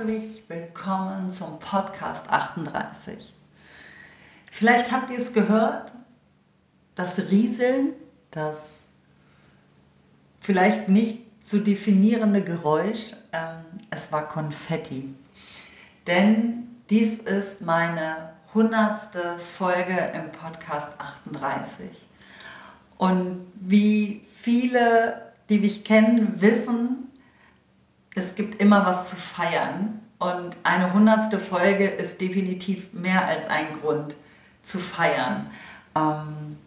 [0.00, 3.34] herzlich willkommen zum Podcast 38.
[4.50, 5.92] Vielleicht habt ihr es gehört,
[6.94, 7.92] das Rieseln,
[8.30, 8.88] das
[10.40, 15.14] vielleicht nicht zu definierende Geräusch, ähm, es war Konfetti.
[16.06, 21.90] Denn dies ist meine hundertste Folge im Podcast 38.
[22.96, 27.09] Und wie viele, die mich kennen, wissen,
[28.14, 30.00] es gibt immer was zu feiern.
[30.18, 34.16] Und eine hundertste Folge ist definitiv mehr als ein Grund
[34.62, 35.50] zu feiern.
[35.96, 36.58] Ähm,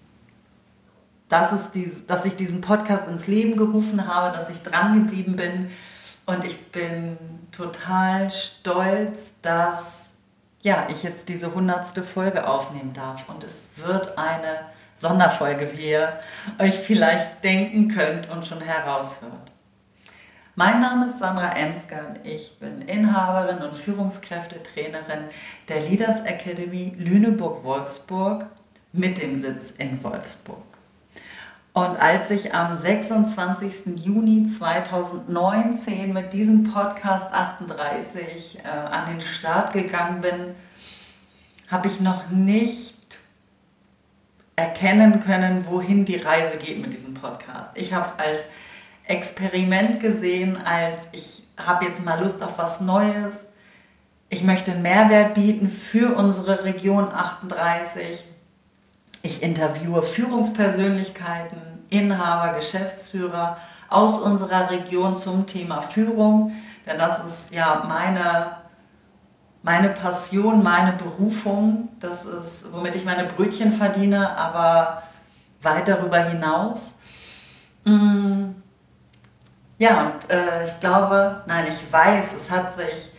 [1.29, 5.35] dass, es dies, dass ich diesen Podcast ins Leben gerufen habe, dass ich dran geblieben
[5.35, 5.71] bin.
[6.25, 7.17] Und ich bin
[7.51, 10.11] total stolz, dass
[10.61, 13.27] ja, ich jetzt diese hundertste Folge aufnehmen darf.
[13.27, 14.61] Und es wird eine
[14.95, 16.19] Sonderfolge, wie ihr
[16.59, 19.52] euch vielleicht denken könnt und schon heraushört.
[20.55, 25.23] Mein Name ist Sandra Ensger ich bin Inhaberin und Führungskräftetrainerin
[25.67, 28.45] der Leaders Academy Lüneburg-Wolfsburg
[28.91, 30.61] mit dem Sitz in Wolfsburg.
[31.73, 34.05] Und als ich am 26.
[34.05, 40.53] Juni 2019 mit diesem Podcast 38 äh, an den Start gegangen bin,
[41.67, 42.93] habe ich noch nicht
[44.55, 47.71] erkennen können, wohin die Reise geht mit diesem Podcast.
[47.73, 48.45] Ich habe es als
[49.05, 53.47] Experiment gesehen, als ich habe jetzt mal Lust auf was Neues.
[54.29, 58.23] Ich möchte einen Mehrwert bieten für unsere Region 38.
[59.21, 63.57] Ich interviewe Führungspersönlichkeiten, Inhaber, Geschäftsführer
[63.89, 66.53] aus unserer Region zum Thema Führung,
[66.87, 68.57] denn das ist ja meine,
[69.61, 71.89] meine Passion, meine Berufung.
[71.99, 75.03] Das ist, womit ich meine Brötchen verdiene, aber
[75.61, 76.93] weit darüber hinaus.
[77.83, 78.62] Mmh
[79.83, 83.11] ja, und äh, ich glaube, nein, ich weiß, es hat sich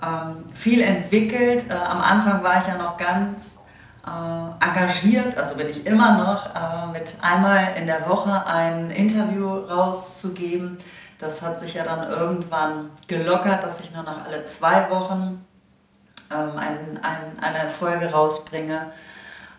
[0.00, 1.68] ähm, viel entwickelt.
[1.68, 3.58] Äh, am Anfang war ich ja noch ganz
[4.06, 9.48] äh, engagiert, also bin ich immer noch, äh, mit einmal in der Woche ein Interview
[9.48, 10.78] rauszugeben.
[11.18, 15.44] Das hat sich ja dann irgendwann gelockert, dass ich nur noch alle zwei Wochen
[16.30, 18.92] ähm, ein, ein, eine Folge rausbringe.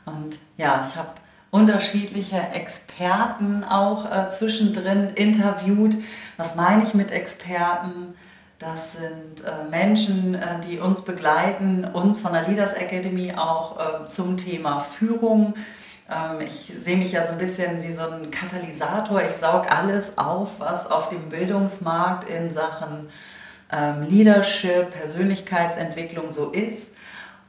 [0.06, 1.10] Und ja, ich habe
[1.52, 5.98] unterschiedliche Experten auch äh, zwischendrin interviewt.
[6.38, 8.14] Was meine ich mit Experten?
[8.60, 14.06] Das sind äh, Menschen, äh, die uns begleiten, uns von der Leaders Academy auch äh,
[14.06, 15.54] zum Thema Führung.
[16.10, 19.24] Ähm, ich sehe mich ja so ein bisschen wie so ein Katalysator.
[19.24, 23.10] Ich saug alles auf, was auf dem Bildungsmarkt in Sachen
[23.72, 26.92] ähm, Leadership, Persönlichkeitsentwicklung so ist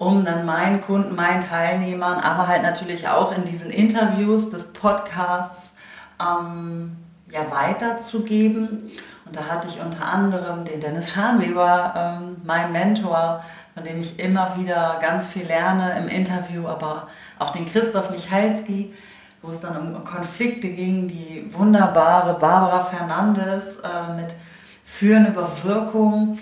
[0.01, 5.73] um dann meinen Kunden, meinen Teilnehmern, aber halt natürlich auch in diesen Interviews des Podcasts
[6.19, 6.97] ähm,
[7.31, 8.91] ja, weiterzugeben.
[9.27, 13.45] Und da hatte ich unter anderem den Dennis Scharnweber, ähm, mein Mentor,
[13.75, 18.95] von dem ich immer wieder ganz viel lerne im Interview, aber auch den Christoph Michalski,
[19.43, 24.35] wo es dann um Konflikte ging, die wunderbare Barbara Fernandes äh, mit
[24.83, 26.39] Führen über Wirkung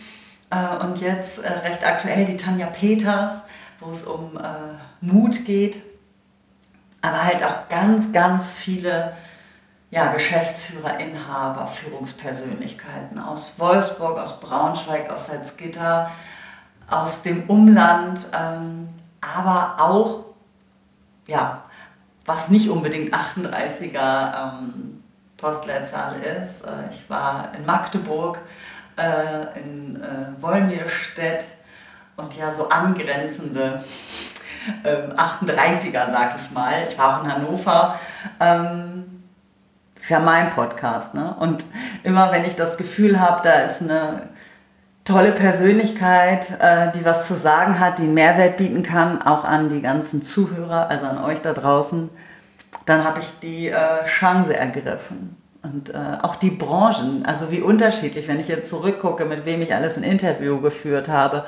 [0.51, 3.45] äh, und jetzt äh, recht aktuell die Tanja Peters,
[3.81, 5.83] wo es um äh, Mut geht,
[7.01, 9.17] aber halt auch ganz, ganz viele
[9.91, 16.11] ja, Geschäftsführer, Inhaber, Führungspersönlichkeiten aus Wolfsburg, aus Braunschweig, aus Salzgitter,
[16.91, 18.89] aus dem Umland, ähm,
[19.21, 20.25] aber auch,
[21.27, 21.63] ja,
[22.27, 25.03] was nicht unbedingt 38er ähm,
[25.39, 26.63] Postleitzahl ist.
[26.63, 28.39] Äh, ich war in Magdeburg,
[28.97, 31.47] äh, in äh, Wolmirstedt
[32.19, 33.83] und ja so angrenzende
[34.85, 36.85] ähm, 38er, sag ich mal.
[36.87, 37.99] Ich war auch in Hannover.
[38.41, 39.23] Ähm,
[39.99, 41.15] ist ja mein Podcast.
[41.15, 41.35] Ne?
[41.39, 41.65] Und
[42.05, 44.29] immer wenn ich das Gefühl habe, da ist eine
[45.05, 49.69] tolle Persönlichkeit, äh, die was zu sagen hat, die einen Mehrwert bieten kann, auch an
[49.69, 52.11] die ganzen Zuhörer, also an euch da draußen,
[52.85, 55.37] dann habe ich die äh, Chance ergriffen.
[55.63, 59.75] Und äh, auch die Branchen, also wie unterschiedlich, wenn ich jetzt zurückgucke, mit wem ich
[59.75, 61.45] alles ein Interview geführt habe,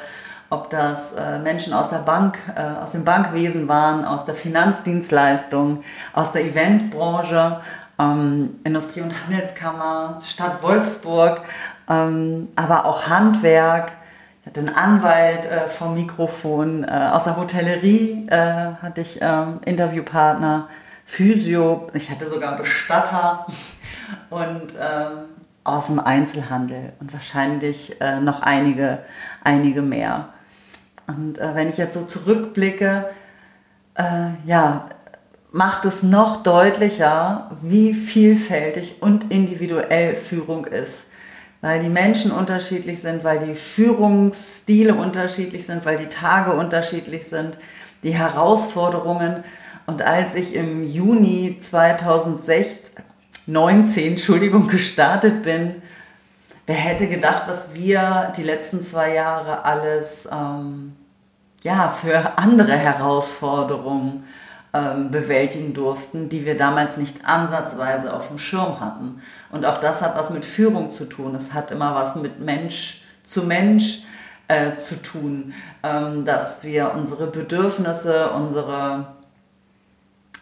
[0.51, 5.83] ob das äh, Menschen aus der Bank, äh, aus dem Bankwesen waren, aus der Finanzdienstleistung,
[6.13, 7.61] aus der Eventbranche,
[8.01, 11.43] ähm, Industrie- und Handelskammer, Stadt Wolfsburg,
[11.89, 13.93] ähm, aber auch Handwerk.
[14.41, 19.61] Ich hatte einen Anwalt äh, vom Mikrofon, äh, aus der Hotellerie äh, hatte ich ähm,
[19.65, 20.69] Interviewpartner,
[21.05, 23.47] Physio, ich hatte sogar Bestatter
[24.31, 25.29] und ähm,
[25.63, 29.05] aus dem Einzelhandel und wahrscheinlich äh, noch einige,
[29.45, 30.31] einige mehr.
[31.17, 33.07] Und äh, wenn ich jetzt so zurückblicke,
[33.95, 34.03] äh,
[34.45, 34.87] ja,
[35.53, 41.07] macht es noch deutlicher, wie vielfältig und individuell Führung ist.
[41.63, 47.59] weil die Menschen unterschiedlich sind, weil die Führungsstile unterschiedlich sind, weil die Tage unterschiedlich sind,
[48.03, 49.45] die Herausforderungen.
[49.87, 52.79] Und als ich im Juni 2016,
[53.47, 55.83] 19, Entschuldigung, gestartet bin,
[56.67, 60.97] wer hätte gedacht, was wir die letzten zwei Jahre alles ähm,
[61.63, 64.25] ja, für andere Herausforderungen
[64.73, 69.21] ähm, bewältigen durften, die wir damals nicht ansatzweise auf dem Schirm hatten.
[69.51, 71.35] Und auch das hat was mit Führung zu tun.
[71.35, 74.03] Es hat immer was mit Mensch zu Mensch
[74.49, 79.15] äh, zu tun, ähm, dass wir unsere Bedürfnisse, unsere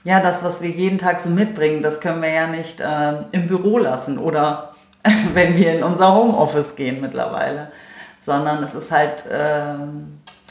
[0.04, 3.46] ja, das, was wir jeden Tag so mitbringen, das können wir ja nicht äh, im
[3.46, 4.74] Büro lassen oder
[5.34, 7.70] wenn wir in unser Homeoffice gehen mittlerweile,
[8.20, 9.74] sondern es ist halt, äh,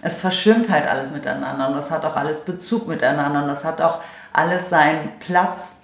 [0.02, 3.82] es verschwimmt halt alles miteinander und das hat auch alles Bezug miteinander und das hat
[3.82, 4.00] auch
[4.32, 5.78] alles seinen Platz.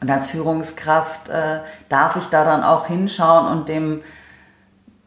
[0.00, 4.00] Und als Führungskraft äh, darf ich da dann auch hinschauen und dem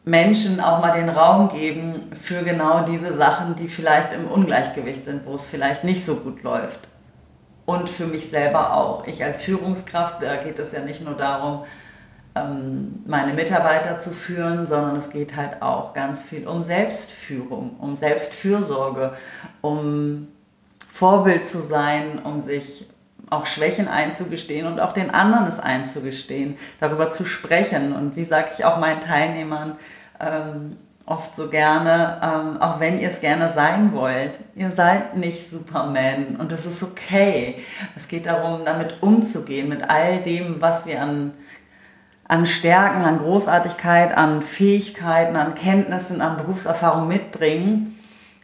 [0.04, 5.24] Menschen auch mal den Raum geben für genau diese Sachen, die vielleicht im Ungleichgewicht sind,
[5.26, 6.80] wo es vielleicht nicht so gut läuft.
[7.64, 9.06] Und für mich selber auch.
[9.06, 11.64] Ich als Führungskraft, da geht es ja nicht nur darum,
[12.34, 19.12] meine Mitarbeiter zu führen, sondern es geht halt auch ganz viel um Selbstführung, um Selbstfürsorge,
[19.60, 20.28] um
[20.86, 22.88] Vorbild zu sein, um sich
[23.28, 27.92] auch Schwächen einzugestehen und auch den anderen es einzugestehen, darüber zu sprechen.
[27.92, 29.76] Und wie sage ich auch meinen Teilnehmern
[30.20, 30.76] ähm,
[31.06, 36.36] oft so gerne, ähm, auch wenn ihr es gerne sein wollt, ihr seid nicht Superman
[36.36, 37.56] und das ist okay.
[37.96, 41.32] Es geht darum, damit umzugehen, mit all dem, was wir an
[42.32, 47.98] an Stärken, an Großartigkeit, an Fähigkeiten, an Kenntnissen, an Berufserfahrung mitbringen.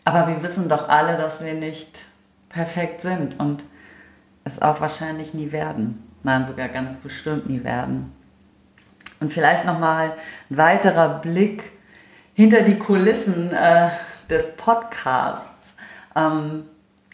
[0.04, 2.04] Aber wir wissen doch alle, dass wir nicht
[2.50, 3.64] perfekt sind und
[4.44, 6.06] es auch wahrscheinlich nie werden.
[6.22, 8.12] Nein, sogar ganz bestimmt nie werden.
[9.20, 10.12] Und vielleicht nochmal
[10.50, 11.72] ein weiterer Blick
[12.34, 13.88] hinter die Kulissen äh,
[14.28, 15.76] des Podcasts.
[16.14, 16.64] Ähm,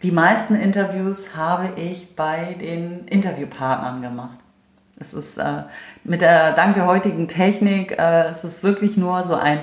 [0.03, 4.44] die meisten Interviews habe ich bei den Interviewpartnern gemacht.
[4.99, 5.63] Es ist äh,
[6.03, 9.61] mit der, dank der heutigen Technik, äh, es ist wirklich nur so ein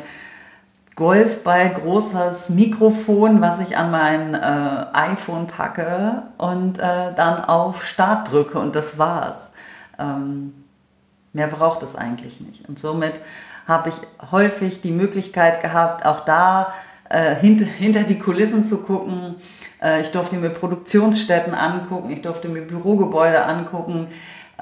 [0.95, 8.31] Golfball großes Mikrofon, was ich an mein äh, iPhone packe und äh, dann auf Start
[8.31, 9.53] drücke und das war's.
[9.99, 10.53] Ähm,
[11.33, 12.69] mehr braucht es eigentlich nicht.
[12.69, 13.23] Und somit
[13.67, 13.97] habe ich
[14.31, 16.75] häufig die Möglichkeit gehabt, auch da
[17.09, 19.37] äh, hint, hinter die Kulissen zu gucken.
[19.83, 24.09] Äh, ich durfte mir Produktionsstätten angucken, ich durfte mir Bürogebäude angucken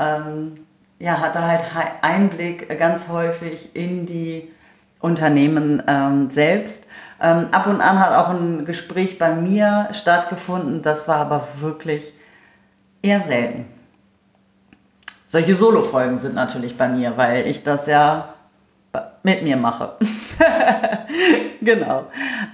[0.00, 0.67] ähm,
[0.99, 1.64] ja, hatte halt
[2.02, 4.50] Einblick ganz häufig in die
[5.00, 6.85] Unternehmen ähm, selbst.
[7.20, 12.12] Ähm, ab und an hat auch ein Gespräch bei mir stattgefunden, das war aber wirklich
[13.02, 13.67] eher selten.
[15.29, 18.35] Solche Solo-Folgen sind natürlich bei mir, weil ich das ja
[19.23, 19.97] mit mir mache.
[21.61, 22.06] genau.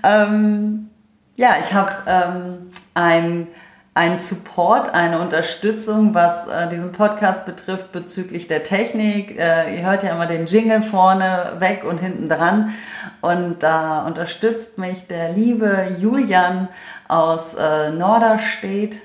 [0.03, 0.91] Ähm,
[1.37, 3.49] ja, ich habe ähm, ein
[3.97, 9.39] ein Support, eine Unterstützung, was äh, diesen Podcast betrifft bezüglich der Technik.
[9.39, 12.75] Äh, ihr hört ja immer den Jingle vorne weg und hinten dran.
[13.23, 16.69] Und da unterstützt mich der liebe Julian
[17.09, 19.01] aus äh, Norderstedt.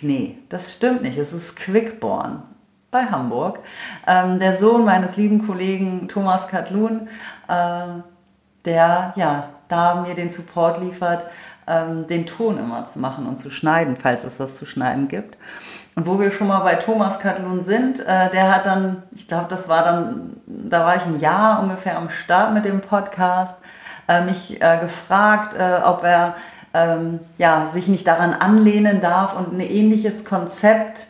[0.00, 1.18] Nee, das stimmt nicht.
[1.18, 2.42] Es ist Quickborn
[2.90, 3.60] bei Hamburg.
[4.08, 7.06] Ähm, der Sohn meines lieben Kollegen Thomas Katlun,
[7.46, 7.84] äh,
[8.64, 11.26] der ja da mir den Support liefert
[11.66, 15.36] ähm, den Ton immer zu machen und zu schneiden, falls es was zu schneiden gibt.
[15.94, 19.46] Und wo wir schon mal bei Thomas Katalun sind, äh, der hat dann, ich glaube,
[19.48, 23.56] das war dann, da war ich ein Jahr ungefähr am Start mit dem Podcast,
[24.08, 26.34] äh, mich äh, gefragt, äh, ob er
[26.74, 31.06] ähm, ja, sich nicht daran anlehnen darf und ein ähnliches Konzept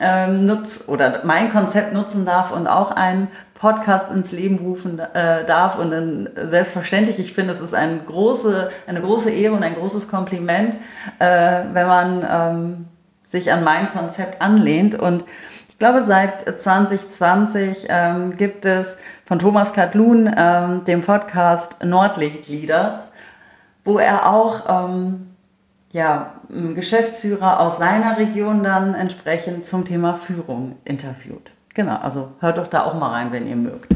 [0.00, 3.28] ähm, nutzt oder mein Konzept nutzen darf und auch einen
[3.60, 5.76] Podcast ins Leben rufen äh, darf.
[5.76, 10.08] Und dann selbstverständlich, ich finde, es ist eine große, eine große Ehre und ein großes
[10.08, 10.76] Kompliment,
[11.18, 12.86] äh, wenn man ähm,
[13.22, 14.94] sich an mein Konzept anlehnt.
[14.94, 15.26] Und
[15.68, 23.10] ich glaube, seit 2020 ähm, gibt es von Thomas Katlun ähm, den Podcast Nordlicht Leaders,
[23.84, 25.34] wo er auch ähm,
[25.92, 31.50] ja, Geschäftsführer aus seiner Region dann entsprechend zum Thema Führung interviewt.
[31.74, 33.94] Genau, also hört doch da auch mal rein, wenn ihr mögt.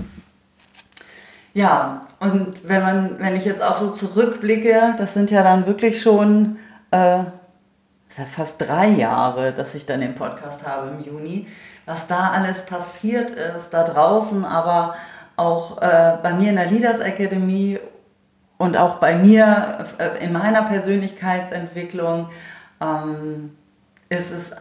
[1.52, 6.00] Ja, und wenn man, wenn ich jetzt auch so zurückblicke, das sind ja dann wirklich
[6.00, 6.58] schon
[6.90, 7.24] äh,
[8.14, 11.48] ist ja fast drei Jahre, dass ich dann den Podcast habe im Juni,
[11.86, 14.94] was da alles passiert ist, da draußen, aber
[15.36, 17.80] auch äh, bei mir in der Leaders Academy
[18.56, 22.28] und auch bei mir äh, in meiner Persönlichkeitsentwicklung
[22.80, 23.56] ähm,
[24.10, 24.52] ist es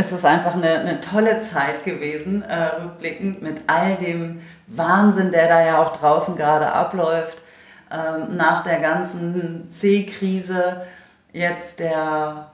[0.00, 5.46] ist es einfach eine, eine tolle Zeit gewesen, äh, rückblickend mit all dem Wahnsinn, der
[5.46, 7.42] da ja auch draußen gerade abläuft.
[7.90, 10.86] Ähm, nach der ganzen C-Krise
[11.32, 12.50] jetzt der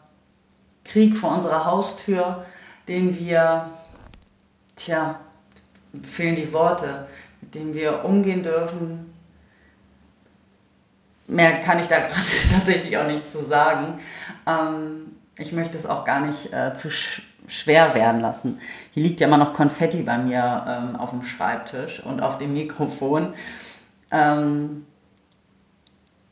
[0.84, 2.44] Krieg vor unserer Haustür,
[2.88, 3.70] den wir,
[4.74, 5.20] tja,
[6.02, 7.06] fehlen die Worte,
[7.40, 9.14] mit dem wir umgehen dürfen.
[11.28, 12.22] Mehr kann ich da gerade
[12.52, 14.00] tatsächlich auch nicht zu sagen.
[14.46, 16.90] Ähm, ich möchte es auch gar nicht äh, zu
[17.46, 18.58] schwer werden lassen.
[18.92, 22.52] Hier liegt ja immer noch Konfetti bei mir ähm, auf dem Schreibtisch und auf dem
[22.52, 23.34] Mikrofon.
[24.10, 24.86] Ähm,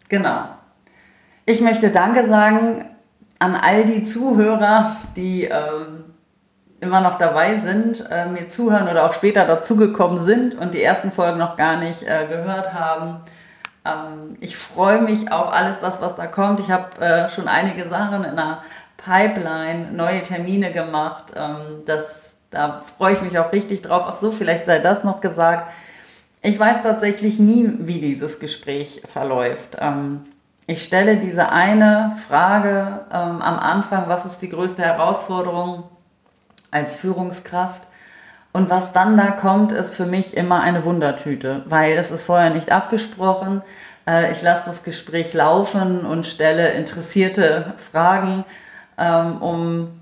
[0.09, 0.49] genau.
[1.47, 2.85] Ich möchte Danke sagen
[3.38, 6.04] an all die Zuhörer, die ähm,
[6.80, 11.11] immer noch dabei sind, äh, mir zuhören oder auch später dazugekommen sind und die ersten
[11.11, 13.21] Folgen noch gar nicht äh, gehört haben.
[13.85, 16.61] Ähm, ich freue mich auf alles das, was da kommt.
[16.61, 18.62] Ich habe äh, schon einige Sachen in der
[19.04, 21.32] Pipeline, neue Termine gemacht.
[21.37, 24.04] Ähm, das, da freue ich mich auch richtig drauf.
[24.06, 25.70] Ach so, vielleicht sei das noch gesagt.
[26.42, 29.76] Ich weiß tatsächlich nie, wie dieses Gespräch verläuft.
[29.80, 30.25] Ähm,
[30.66, 35.84] ich stelle diese eine Frage ähm, am Anfang, was ist die größte Herausforderung
[36.70, 37.82] als Führungskraft?
[38.52, 42.50] Und was dann da kommt, ist für mich immer eine Wundertüte, weil es ist vorher
[42.50, 43.62] nicht abgesprochen.
[44.08, 48.44] Äh, ich lasse das Gespräch laufen und stelle interessierte Fragen,
[48.98, 50.00] ähm, um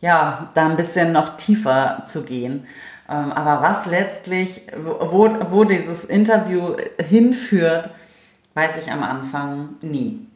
[0.00, 2.66] ja, da ein bisschen noch tiefer zu gehen.
[3.08, 7.90] Ähm, aber was letztlich, wo, wo dieses Interview hinführt,
[8.54, 10.26] weiß ich am Anfang nie.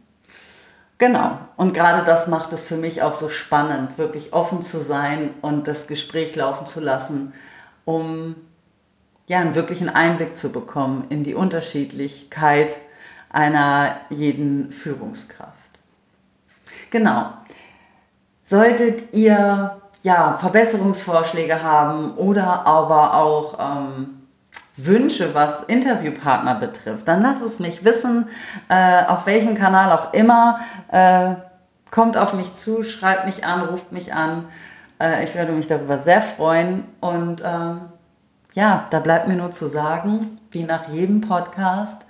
[0.99, 1.39] Genau.
[1.57, 5.67] Und gerade das macht es für mich auch so spannend, wirklich offen zu sein und
[5.67, 7.35] das Gespräch laufen zu lassen,
[7.85, 8.37] um
[9.27, 12.79] ja einen wirklichen Einblick zu bekommen in die Unterschiedlichkeit
[13.31, 15.81] einer jeden Führungskraft.
[16.91, 17.33] Genau.
[18.49, 24.29] Solltet ihr ja Verbesserungsvorschläge haben oder aber auch ähm,
[24.77, 28.29] Wünsche, was Interviewpartner betrifft, dann lasst es mich wissen,
[28.69, 30.61] äh, auf welchem Kanal auch immer.
[30.93, 31.35] Äh,
[31.91, 34.45] kommt auf mich zu, schreibt mich an, ruft mich an.
[35.01, 36.85] Äh, ich würde mich darüber sehr freuen.
[37.01, 37.81] Und ähm,
[38.53, 42.07] ja, da bleibt mir nur zu sagen, wie nach jedem Podcast,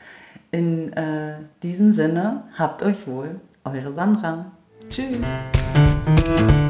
[0.50, 4.46] in äh, diesem Sinne, habt euch wohl, eure Sandra.
[4.90, 5.30] Tschüss.
[6.06, 6.65] Thank you.